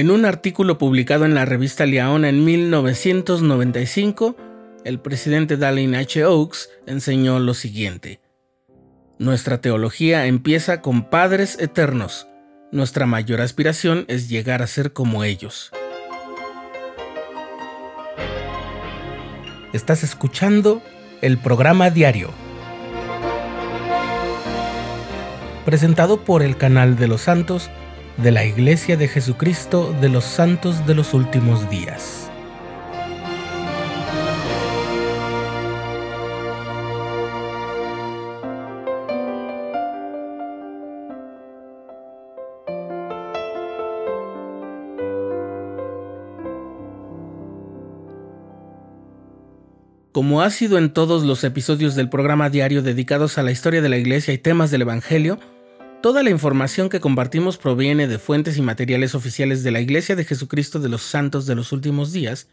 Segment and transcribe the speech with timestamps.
[0.00, 4.34] En un artículo publicado en la revista Liaona en 1995,
[4.82, 6.24] el presidente Dallin H.
[6.24, 8.18] Oaks enseñó lo siguiente.
[9.18, 12.26] Nuestra teología empieza con padres eternos.
[12.72, 15.70] Nuestra mayor aspiración es llegar a ser como ellos.
[19.74, 20.80] Estás escuchando
[21.20, 22.30] el programa diario,
[25.66, 27.68] presentado por el canal de los santos
[28.22, 32.30] de la Iglesia de Jesucristo de los Santos de los Últimos Días.
[50.12, 53.88] Como ha sido en todos los episodios del programa diario dedicados a la historia de
[53.88, 55.38] la Iglesia y temas del Evangelio,
[56.02, 60.24] Toda la información que compartimos proviene de fuentes y materiales oficiales de la Iglesia de
[60.24, 62.48] Jesucristo de los Santos de los Últimos Días,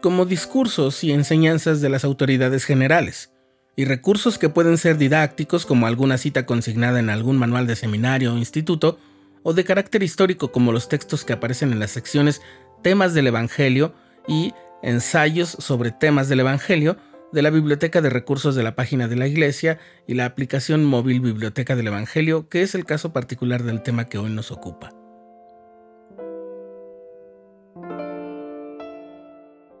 [0.00, 3.32] como discursos y enseñanzas de las autoridades generales,
[3.74, 8.34] y recursos que pueden ser didácticos como alguna cita consignada en algún manual de seminario
[8.34, 9.00] o instituto,
[9.42, 12.40] o de carácter histórico como los textos que aparecen en las secciones
[12.82, 13.94] Temas del Evangelio
[14.28, 16.98] y Ensayos sobre temas del Evangelio,
[17.32, 21.20] de la Biblioteca de Recursos de la página de la Iglesia y la aplicación móvil
[21.20, 24.90] Biblioteca del Evangelio, que es el caso particular del tema que hoy nos ocupa.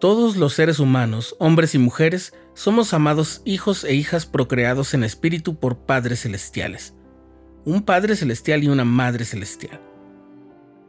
[0.00, 5.54] Todos los seres humanos, hombres y mujeres, somos amados hijos e hijas procreados en espíritu
[5.54, 6.94] por padres celestiales,
[7.64, 9.80] un Padre celestial y una Madre celestial.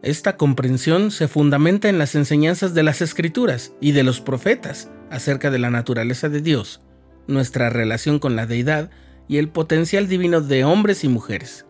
[0.02, 5.52] Esta comprensión se fundamenta en las enseñanzas de las Escrituras y de los profetas acerca
[5.52, 6.82] de la naturaleza de Dios,
[7.28, 8.90] nuestra relación con la deidad
[9.28, 11.66] y el potencial divino de hombres y mujeres.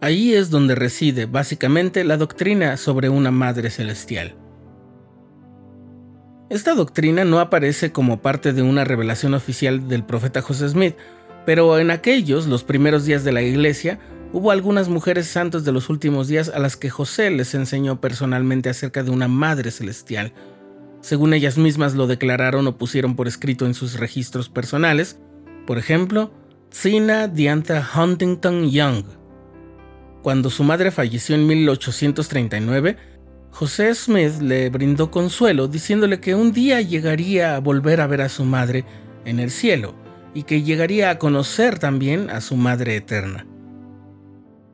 [0.00, 4.34] Ahí es donde reside básicamente la doctrina sobre una Madre Celestial.
[6.50, 10.96] Esta doctrina no aparece como parte de una revelación oficial del profeta José Smith,
[11.46, 13.98] pero en aquellos, los primeros días de la iglesia,
[14.34, 18.70] Hubo algunas mujeres santas de los últimos días a las que José les enseñó personalmente
[18.70, 20.32] acerca de una Madre Celestial.
[21.02, 25.18] Según ellas mismas lo declararon o pusieron por escrito en sus registros personales,
[25.66, 26.32] por ejemplo,
[26.72, 29.04] Zina Diantha Huntington Young.
[30.22, 32.96] Cuando su madre falleció en 1839,
[33.50, 38.28] José Smith le brindó consuelo diciéndole que un día llegaría a volver a ver a
[38.28, 38.84] su madre
[39.24, 39.94] en el cielo
[40.34, 43.46] y que llegaría a conocer también a su madre eterna.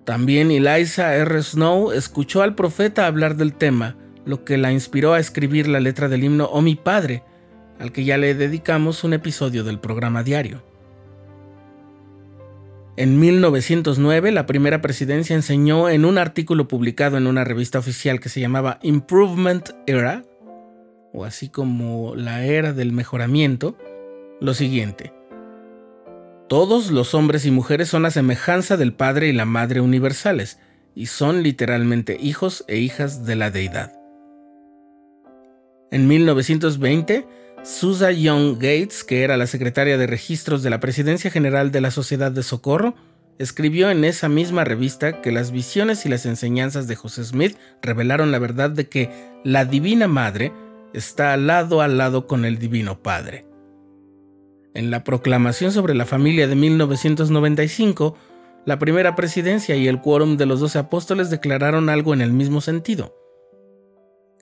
[0.04, 1.42] También Eliza R.
[1.42, 3.96] Snow escuchó al profeta hablar del tema,
[4.28, 7.22] lo que la inspiró a escribir la letra del himno Oh mi Padre,
[7.78, 10.62] al que ya le dedicamos un episodio del programa diario.
[12.98, 18.28] En 1909, la primera presidencia enseñó en un artículo publicado en una revista oficial que
[18.28, 20.24] se llamaba Improvement Era,
[21.14, 23.78] o así como la era del mejoramiento,
[24.42, 25.14] lo siguiente.
[26.50, 30.58] Todos los hombres y mujeres son a semejanza del Padre y la Madre universales,
[30.94, 33.97] y son literalmente hijos e hijas de la deidad.
[35.90, 37.26] En 1920,
[37.64, 41.90] Susan Young Gates, que era la secretaria de registros de la Presidencia General de la
[41.90, 42.94] Sociedad de Socorro,
[43.38, 48.32] escribió en esa misma revista que las visiones y las enseñanzas de José Smith revelaron
[48.32, 49.10] la verdad de que
[49.44, 50.52] la Divina Madre
[50.92, 53.46] está lado a lado con el Divino Padre.
[54.74, 58.16] En la proclamación sobre la familia de 1995,
[58.66, 62.60] la primera presidencia y el quórum de los doce apóstoles declararon algo en el mismo
[62.60, 63.14] sentido.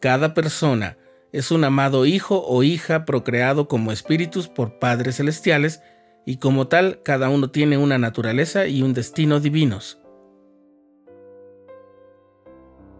[0.00, 0.98] Cada persona
[1.36, 5.82] es un amado hijo o hija procreado como espíritus por padres celestiales
[6.24, 9.98] y como tal cada uno tiene una naturaleza y un destino divinos.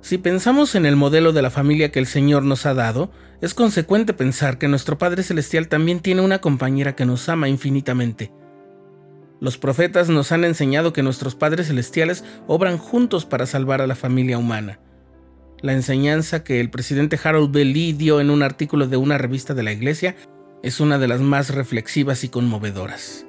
[0.03, 3.11] Si pensamos en el modelo de la familia que el Señor nos ha dado,
[3.41, 8.35] es consecuente pensar que nuestro Padre Celestial también tiene una compañera que nos ama infinitamente.
[9.41, 13.95] Los profetas nos han enseñado que nuestros padres celestiales obran juntos para salvar a la
[13.95, 14.79] familia humana.
[15.63, 17.65] La enseñanza que el presidente Harold B.
[17.65, 20.15] Lee dio en un artículo de una revista de la Iglesia
[20.63, 23.27] es una de las más reflexivas y conmovedoras.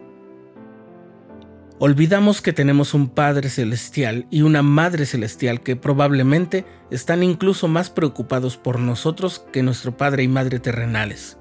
[1.80, 7.92] Olvidamos que tenemos un Padre Celestial y una Madre Celestial que probablemente están incluso más
[7.92, 11.38] preocupados por nosotros que nuestro Padre y Madre terrenales.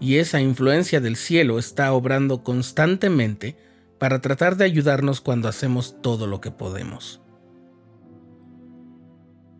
[0.00, 3.56] Y esa influencia del cielo está obrando constantemente
[3.98, 7.20] para tratar de ayudarnos cuando hacemos todo lo que podemos.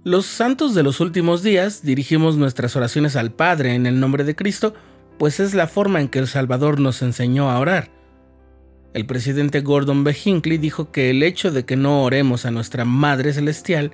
[0.03, 4.35] Los santos de los últimos días dirigimos nuestras oraciones al Padre en el nombre de
[4.35, 4.75] Cristo,
[5.19, 8.01] pues es la forma en que el Salvador nos enseñó a orar
[8.93, 10.17] el presidente Gordon B.
[10.25, 13.93] Hinckley dijo que el hecho de que no oremos a nuestra Madre Celestial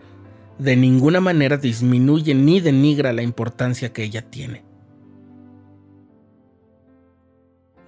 [0.58, 4.64] de ninguna manera disminuye ni denigra la importancia que ella tiene.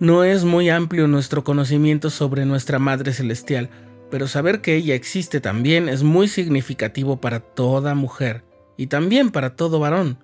[0.01, 3.71] No es muy amplio nuestro conocimiento sobre nuestra Madre Celestial,
[4.11, 8.45] pero saber que ella existe también es muy significativo para toda mujer
[8.77, 10.19] y también para todo varón.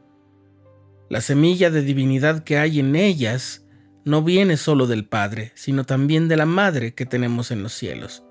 [1.11, 3.65] La semilla de divinidad que hay en ellas
[4.05, 8.25] no viene solo del Padre, sino también de la Madre que tenemos en los cielos.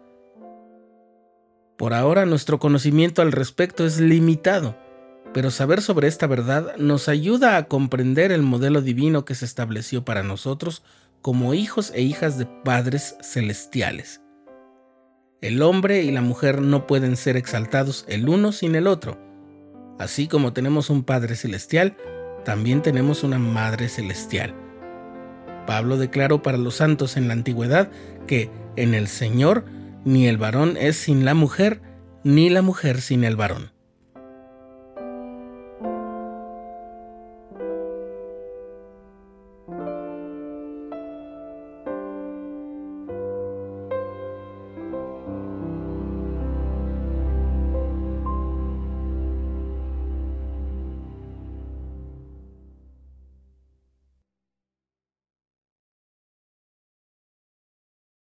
[1.78, 4.78] Por ahora nuestro conocimiento al respecto es limitado,
[5.34, 10.06] pero saber sobre esta verdad nos ayuda a comprender el modelo divino que se estableció
[10.06, 10.84] para nosotros
[11.22, 14.23] como hijos e hijas de padres celestiales.
[15.44, 19.20] El hombre y la mujer no pueden ser exaltados el uno sin el otro.
[20.00, 21.98] Así como tenemos un Padre celestial,
[22.46, 24.56] también tenemos una Madre celestial.
[25.68, 27.92] Pablo declaró para los santos en la antigüedad
[28.26, 29.66] que en el Señor
[30.06, 31.82] ni el varón es sin la mujer,
[32.24, 33.73] ni la mujer sin el varón.